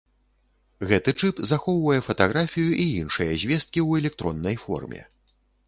[0.91, 5.01] Гэты чып захоўвае фатаграфію і іншыя звесткі ў электроннай форме.